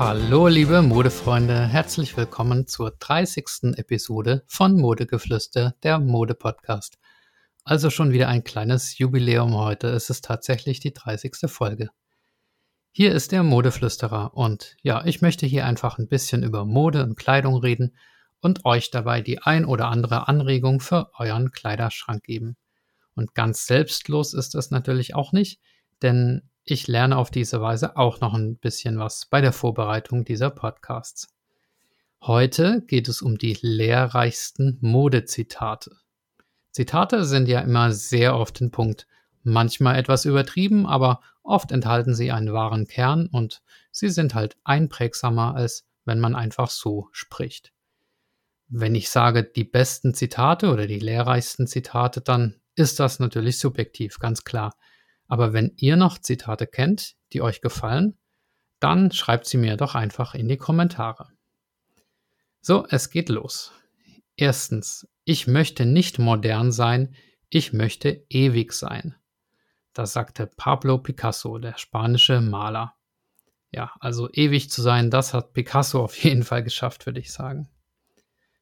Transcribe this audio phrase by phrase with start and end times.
[0.00, 3.76] Hallo liebe Modefreunde, herzlich willkommen zur 30.
[3.76, 6.98] Episode von Modegeflüster, der Mode-Podcast.
[7.64, 11.50] Also schon wieder ein kleines Jubiläum heute, es ist tatsächlich die 30.
[11.50, 11.90] Folge.
[12.92, 17.16] Hier ist der Modeflüsterer und ja, ich möchte hier einfach ein bisschen über Mode und
[17.16, 17.94] Kleidung reden
[18.40, 22.56] und euch dabei die ein oder andere Anregung für euren Kleiderschrank geben.
[23.14, 25.60] Und ganz selbstlos ist es natürlich auch nicht,
[26.00, 30.50] denn ich lerne auf diese Weise auch noch ein bisschen was bei der Vorbereitung dieser
[30.50, 31.28] Podcasts.
[32.22, 35.96] Heute geht es um die lehrreichsten Modezitate.
[36.70, 39.06] Zitate sind ja immer sehr oft den Punkt,
[39.42, 45.54] manchmal etwas übertrieben, aber oft enthalten sie einen wahren Kern und sie sind halt einprägsamer,
[45.54, 47.72] als wenn man einfach so spricht.
[48.68, 54.18] Wenn ich sage die besten Zitate oder die lehrreichsten Zitate, dann ist das natürlich subjektiv,
[54.18, 54.74] ganz klar.
[55.30, 58.18] Aber wenn ihr noch Zitate kennt, die euch gefallen,
[58.80, 61.28] dann schreibt sie mir doch einfach in die Kommentare.
[62.60, 63.72] So, es geht los.
[64.34, 67.14] Erstens, ich möchte nicht modern sein,
[67.48, 69.14] ich möchte ewig sein.
[69.92, 72.96] Das sagte Pablo Picasso, der spanische Maler.
[73.70, 77.68] Ja, also ewig zu sein, das hat Picasso auf jeden Fall geschafft, würde ich sagen.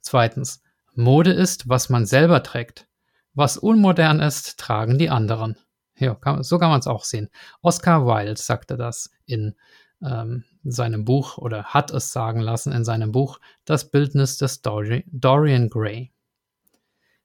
[0.00, 0.62] Zweitens,
[0.94, 2.88] Mode ist, was man selber trägt.
[3.34, 5.58] Was unmodern ist, tragen die anderen.
[5.96, 7.30] Ja, kann, so kann man es auch sehen.
[7.62, 9.54] Oscar Wilde sagte das in
[10.02, 15.04] ähm, seinem Buch oder hat es sagen lassen in seinem Buch Das Bildnis des Dori
[15.06, 16.12] Dorian Gray.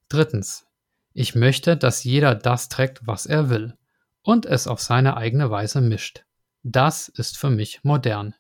[0.08, 0.66] Drittens.
[1.14, 3.78] Ich möchte, dass jeder das trägt, was er will
[4.22, 6.24] und es auf seine eigene Weise mischt.
[6.64, 8.36] Das ist für mich modern.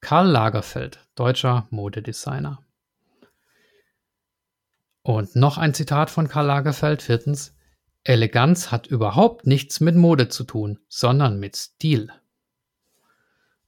[0.00, 2.58] Karl Lagerfeld, deutscher Modedesigner.
[5.02, 7.54] Und noch ein Zitat von Karl Lagerfeld, viertens.
[8.04, 12.10] Eleganz hat überhaupt nichts mit Mode zu tun, sondern mit Stil.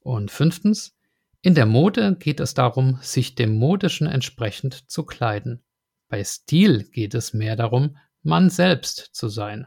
[0.00, 0.96] Und fünftens,
[1.40, 5.62] in der Mode geht es darum, sich dem Modischen entsprechend zu kleiden.
[6.08, 9.66] Bei Stil geht es mehr darum, man selbst zu sein.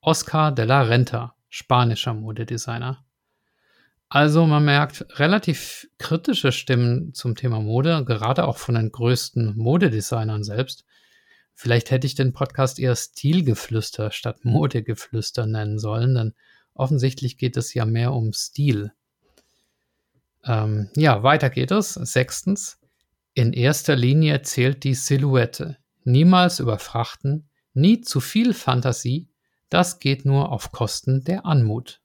[0.00, 3.04] Oscar de la Renta, spanischer Modedesigner.
[4.08, 10.44] Also man merkt relativ kritische Stimmen zum Thema Mode, gerade auch von den größten Modedesignern
[10.44, 10.84] selbst.
[11.54, 16.34] Vielleicht hätte ich den Podcast eher Stilgeflüster statt Modegeflüster nennen sollen, denn
[16.74, 18.92] offensichtlich geht es ja mehr um Stil.
[20.44, 21.94] Ähm, ja, weiter geht es.
[21.94, 22.78] Sechstens.
[23.34, 25.78] In erster Linie zählt die Silhouette.
[26.04, 29.28] Niemals überfrachten, nie zu viel Fantasie,
[29.68, 32.02] das geht nur auf Kosten der Anmut.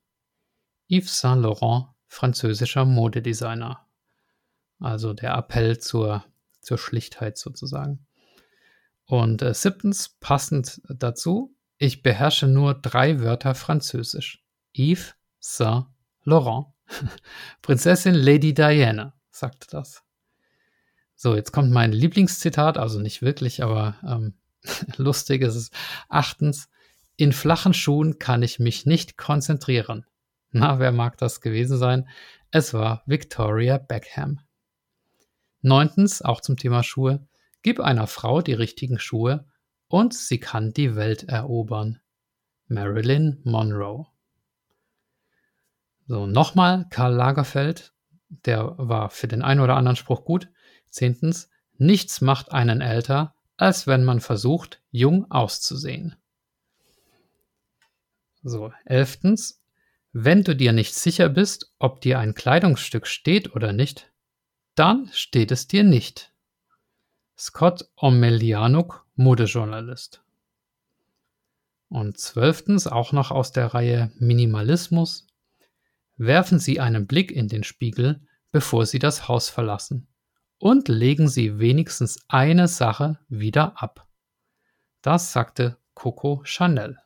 [0.90, 3.86] Yves Saint Laurent, französischer Modedesigner.
[4.80, 6.24] Also der Appell zur,
[6.62, 8.07] zur Schlichtheit sozusagen.
[9.08, 14.44] Und äh, siebtens, passend dazu, ich beherrsche nur drei Wörter Französisch.
[14.74, 15.88] Yves Saint
[16.24, 16.68] Laurent.
[17.62, 20.04] Prinzessin Lady Diana sagte das.
[21.16, 24.34] So, jetzt kommt mein Lieblingszitat, also nicht wirklich, aber ähm,
[24.98, 25.72] lustig ist es.
[26.10, 26.70] Achtens,
[27.16, 30.06] in flachen Schuhen kann ich mich nicht konzentrieren.
[30.52, 32.08] Na, wer mag das gewesen sein?
[32.52, 34.40] Es war Victoria Beckham.
[35.62, 37.28] Neuntens, auch zum Thema Schuhe,
[37.68, 39.46] Gib einer Frau die richtigen Schuhe
[39.90, 42.00] und sie kann die Welt erobern.
[42.70, 44.06] Marilyn Monroe.
[46.06, 47.92] So, nochmal Karl Lagerfeld,
[48.30, 50.48] der war für den einen oder anderen Spruch gut.
[50.90, 56.16] Zehntens, nichts macht einen älter, als wenn man versucht, jung auszusehen.
[58.44, 59.62] So, elftens,
[60.14, 64.10] wenn du dir nicht sicher bist, ob dir ein Kleidungsstück steht oder nicht,
[64.76, 66.32] dann steht es dir nicht.
[67.40, 70.24] Scott Omelianuk, Modejournalist.
[71.88, 75.28] Und zwölftens, auch noch aus der Reihe Minimalismus,
[76.18, 80.08] werfen Sie einen Blick in den Spiegel, bevor Sie das Haus verlassen,
[80.58, 84.08] und legen Sie wenigstens eine Sache wieder ab.
[85.04, 86.98] Das sagte Coco Chanel.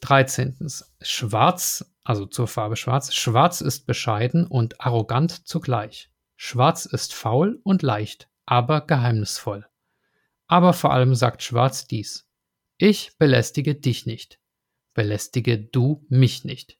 [0.00, 0.56] 13.
[1.02, 3.12] Schwarz, also zur Farbe Schwarz.
[3.12, 6.09] Schwarz ist bescheiden und arrogant zugleich.
[6.42, 9.66] Schwarz ist faul und leicht, aber geheimnisvoll.
[10.46, 12.26] Aber vor allem sagt Schwarz dies.
[12.78, 14.40] Ich belästige dich nicht.
[14.94, 16.78] Belästige du mich nicht.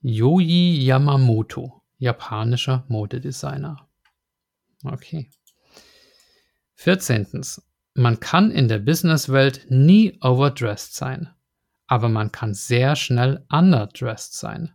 [0.00, 3.88] Yoji Yamamoto, japanischer Modedesigner.
[4.84, 5.28] Okay.
[6.74, 7.42] 14.
[7.94, 11.34] Man kann in der Businesswelt nie overdressed sein,
[11.88, 14.72] aber man kann sehr schnell underdressed sein.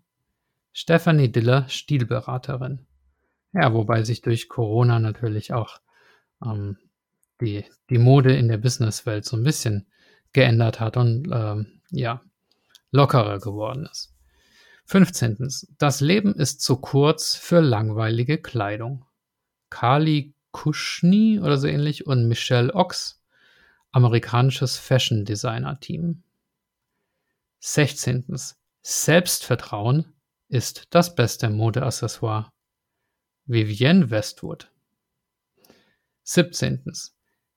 [0.73, 2.85] Stephanie Diller, Stilberaterin.
[3.53, 5.79] Ja, wobei sich durch Corona natürlich auch
[6.45, 6.77] ähm,
[7.41, 9.87] die, die Mode in der Businesswelt so ein bisschen
[10.33, 12.21] geändert hat und ähm, ja,
[12.91, 14.13] lockerer geworden ist.
[14.85, 15.47] 15.
[15.77, 19.05] Das Leben ist zu kurz für langweilige Kleidung.
[19.69, 23.21] Kali Kushni oder so ähnlich und Michelle Ox,
[23.91, 26.23] amerikanisches Fashion Designer Team.
[27.59, 28.25] 16.
[28.81, 30.13] Selbstvertrauen
[30.47, 32.51] ist das beste Modeaccessoire.
[33.51, 34.71] Vivienne Westwood.
[36.21, 36.83] 17.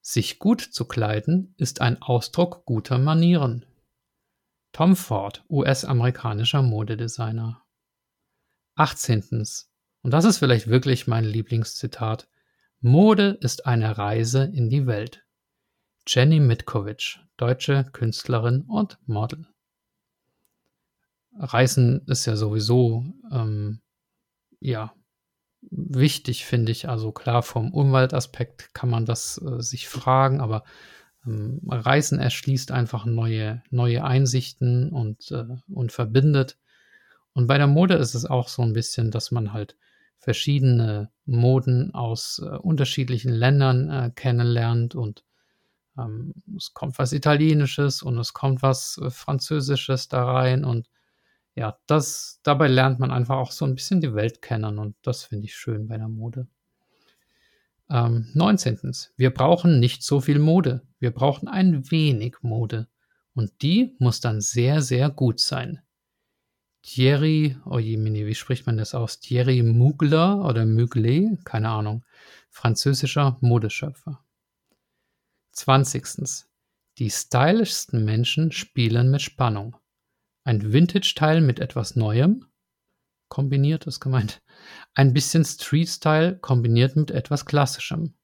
[0.00, 3.66] Sich gut zu kleiden ist ein Ausdruck guter Manieren.
[4.72, 7.62] Tom Ford, US-amerikanischer Modedesigner.
[8.76, 9.44] 18.
[10.00, 12.26] Und das ist vielleicht wirklich mein Lieblingszitat.
[12.80, 15.26] Mode ist eine Reise in die Welt.
[16.06, 19.46] Jenny Mitkovic, deutsche Künstlerin und Model.
[21.38, 23.82] Reisen ist ja sowieso ähm,
[24.58, 24.94] ja
[25.70, 26.88] wichtig, finde ich.
[26.88, 30.64] Also klar, vom Umweltaspekt kann man das äh, sich fragen, aber
[31.26, 36.58] ähm, Reisen erschließt einfach neue, neue Einsichten und, äh, und verbindet.
[37.32, 39.76] Und bei der Mode ist es auch so ein bisschen, dass man halt
[40.18, 45.24] verschiedene Moden aus äh, unterschiedlichen Ländern äh, kennenlernt und
[45.98, 50.88] ähm, es kommt was Italienisches und es kommt was äh, Französisches da rein und
[51.54, 55.24] ja, das, dabei lernt man einfach auch so ein bisschen die Welt kennen und das
[55.24, 56.46] finde ich schön bei der Mode.
[57.90, 58.80] Ähm, 19.
[59.16, 60.82] Wir brauchen nicht so viel Mode.
[60.98, 62.88] Wir brauchen ein wenig Mode.
[63.34, 65.80] Und die muss dann sehr, sehr gut sein.
[66.82, 69.20] Thierry, oh je, wie spricht man das aus?
[69.20, 72.04] Thierry Mugler oder Mugler, keine Ahnung,
[72.50, 74.24] französischer Modeschöpfer.
[75.52, 76.44] 20.
[76.98, 79.76] Die stylischsten Menschen spielen mit Spannung.
[80.44, 82.46] Ein Vintage-Teil mit etwas Neuem,
[83.28, 84.42] kombiniert ist gemeint.
[84.94, 88.14] Ein bisschen Street-Style kombiniert mit etwas Klassischem.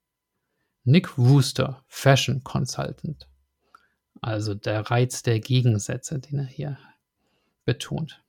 [0.84, 3.28] Nick Wooster, Fashion Consultant.
[4.20, 6.78] Also der Reiz der Gegensätze, den er hier
[7.64, 8.22] betont.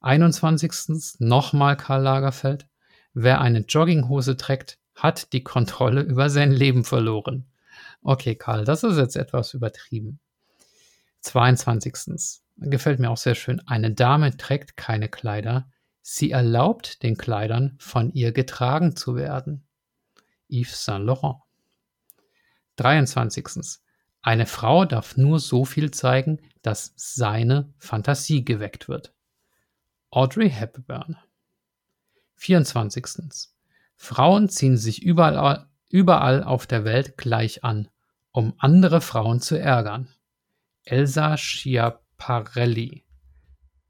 [0.00, 1.18] 21.
[1.18, 2.68] nochmal Karl Lagerfeld.
[3.12, 7.50] Wer eine Jogginghose trägt, hat die Kontrolle über sein Leben verloren.
[8.02, 10.20] Okay, Karl, das ist jetzt etwas übertrieben.
[11.24, 12.42] 22.
[12.58, 13.60] Gefällt mir auch sehr schön.
[13.66, 15.70] Eine Dame trägt keine Kleider.
[16.02, 19.66] Sie erlaubt den Kleidern, von ihr getragen zu werden.
[20.48, 21.36] Yves Saint Laurent.
[22.76, 23.80] 23.
[24.20, 29.14] Eine Frau darf nur so viel zeigen, dass seine Fantasie geweckt wird.
[30.10, 31.16] Audrey Hepburn.
[32.36, 33.48] 24.
[33.96, 37.88] Frauen ziehen sich überall, überall auf der Welt gleich an,
[38.30, 40.08] um andere Frauen zu ärgern.
[40.84, 43.04] Elsa Schiaparelli.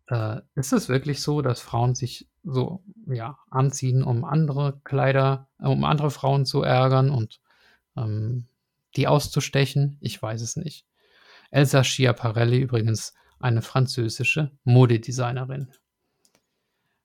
[0.09, 5.67] Äh, ist es wirklich so, dass Frauen sich so ja, anziehen, um andere Kleider, äh,
[5.67, 7.41] um andere Frauen zu ärgern und
[7.97, 8.47] ähm,
[8.97, 9.97] die auszustechen?
[10.01, 10.87] Ich weiß es nicht.
[11.51, 15.73] Elsa Schiaparelli übrigens eine französische Modedesignerin.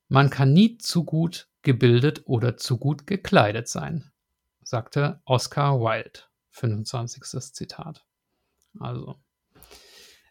[0.07, 4.11] Man kann nie zu gut gebildet oder zu gut gekleidet sein,
[4.63, 6.21] sagte Oscar Wilde.
[6.51, 7.23] 25.
[7.53, 8.05] Zitat.
[8.79, 9.19] Also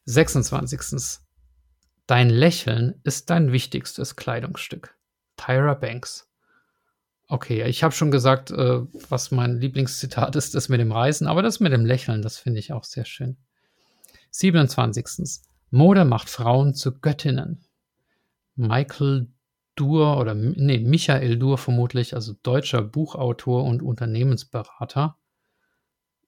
[0.08, 1.20] 26.
[2.06, 4.96] Dein Lächeln ist dein wichtigstes Kleidungsstück.
[5.36, 6.30] Tyra Banks.
[7.26, 11.42] Okay, ich habe schon gesagt, äh, was mein Lieblingszitat ist, das mit dem Reisen, aber
[11.42, 13.36] das mit dem Lächeln, das finde ich auch sehr schön.
[14.30, 15.42] 27.
[15.70, 17.66] Mode macht Frauen zu Göttinnen.
[18.54, 19.28] Michael
[19.74, 25.18] Dur oder nee, Michael Dur vermutlich, also deutscher Buchautor und Unternehmensberater.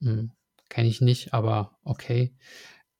[0.03, 0.33] Hm,
[0.69, 2.37] Kenne ich nicht, aber okay.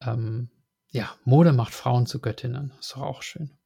[0.01, 0.49] Ähm,
[0.91, 2.73] ja, Mode macht Frauen zu Göttinnen.
[2.81, 3.57] Ist doch auch schön.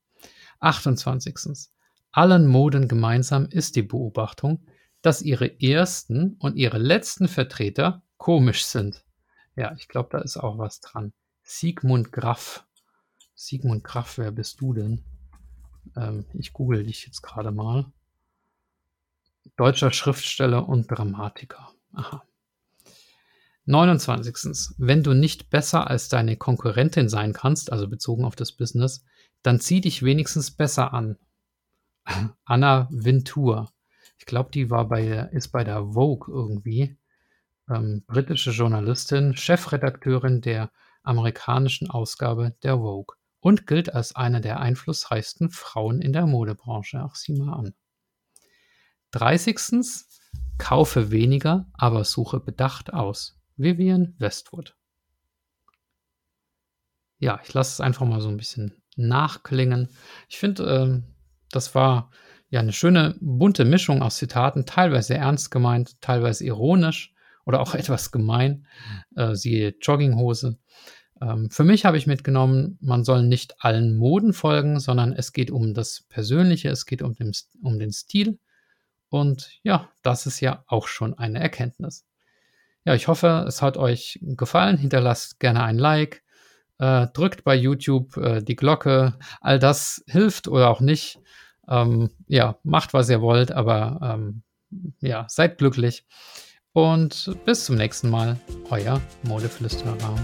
[0.60, 1.70] 28.
[2.12, 4.66] Allen Moden gemeinsam ist die Beobachtung,
[5.02, 9.04] dass ihre ersten und ihre letzten Vertreter komisch sind.
[9.56, 11.12] Ja, ich glaube, da ist auch was dran.
[11.42, 12.66] Sigmund Graff.
[13.34, 15.04] Sigmund Graff, wer bist du denn?
[15.96, 17.92] Ähm, ich google dich jetzt gerade mal.
[19.56, 21.72] Deutscher Schriftsteller und Dramatiker.
[21.92, 22.24] Aha.
[23.66, 24.74] 29.
[24.78, 29.04] Wenn du nicht besser als deine Konkurrentin sein kannst, also bezogen auf das Business,
[29.42, 31.18] dann zieh dich wenigstens besser an.
[32.44, 33.72] Anna Wintour.
[34.18, 36.96] Ich glaube, die war bei, ist bei der Vogue irgendwie.
[37.68, 40.70] Ähm, britische Journalistin, Chefredakteurin der
[41.02, 47.00] amerikanischen Ausgabe der Vogue und gilt als eine der einflussreichsten Frauen in der Modebranche.
[47.02, 47.74] Ach, sieh mal an.
[49.12, 49.56] 30.
[50.58, 53.38] Kaufe weniger, aber suche bedacht aus.
[53.56, 54.76] Vivian Westwood.
[57.18, 59.88] Ja, ich lasse es einfach mal so ein bisschen nachklingen.
[60.28, 61.04] Ich finde, ähm,
[61.50, 62.10] das war
[62.50, 68.12] ja eine schöne bunte Mischung aus Zitaten, teilweise ernst gemeint, teilweise ironisch oder auch etwas
[68.12, 68.66] gemein.
[69.16, 70.58] Äh, siehe Jogginghose.
[71.20, 75.50] Ähm, für mich habe ich mitgenommen, man soll nicht allen Moden folgen, sondern es geht
[75.50, 77.32] um das Persönliche, es geht um den,
[77.62, 78.38] um den Stil.
[79.08, 82.04] Und ja, das ist ja auch schon eine Erkenntnis.
[82.84, 84.76] Ja, ich hoffe, es hat euch gefallen.
[84.76, 86.22] Hinterlasst gerne ein Like,
[86.78, 89.14] äh, drückt bei YouTube äh, die Glocke.
[89.40, 91.18] All das hilft oder auch nicht.
[91.68, 94.42] Ähm, ja, macht, was ihr wollt, aber ähm,
[95.00, 96.04] ja, seid glücklich.
[96.72, 98.36] Und bis zum nächsten Mal,
[98.68, 100.16] euer Modeflüsterer.